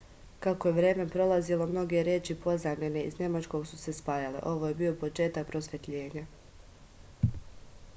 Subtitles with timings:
[0.43, 4.97] kako je vreme prolazilo mnoge reči pozajmljene iz nemačkog su se spajale ovo je bio
[5.05, 6.25] početak prosvetljenja